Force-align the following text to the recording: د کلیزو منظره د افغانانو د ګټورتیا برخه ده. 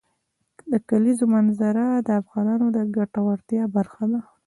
د 0.71 0.73
کلیزو 0.89 1.25
منظره 1.35 1.85
د 2.07 2.09
افغانانو 2.21 2.65
د 2.75 2.77
ګټورتیا 2.95 3.63
برخه 3.75 4.03
ده. 4.11 4.19